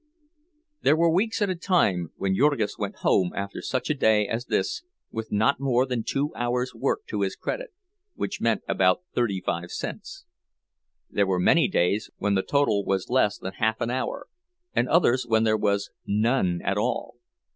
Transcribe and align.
There 0.81 0.95
were 0.95 1.11
weeks 1.13 1.43
at 1.43 1.51
a 1.51 1.55
time 1.55 2.11
when 2.15 2.35
Jurgis 2.35 2.75
went 2.75 2.95
home 3.05 3.31
after 3.35 3.61
such 3.61 3.87
a 3.91 3.93
day 3.93 4.27
as 4.27 4.45
this 4.47 4.81
with 5.11 5.31
not 5.31 5.59
more 5.59 5.85
than 5.85 6.03
two 6.03 6.33
hours' 6.35 6.73
work 6.73 7.05
to 7.09 7.21
his 7.21 7.35
credit—which 7.35 8.41
meant 8.41 8.63
about 8.67 9.03
thirty 9.13 9.41
five 9.45 9.69
cents. 9.69 10.25
There 11.11 11.27
were 11.27 11.37
many 11.39 11.67
days 11.67 12.09
when 12.17 12.33
the 12.33 12.41
total 12.41 12.83
was 12.83 13.11
less 13.11 13.37
than 13.37 13.53
half 13.53 13.79
an 13.79 13.91
hour, 13.91 14.25
and 14.73 14.89
others 14.89 15.27
when 15.27 15.43
there 15.43 15.55
was 15.55 15.91
none 16.07 16.63
at 16.63 16.79
all. 16.79 17.17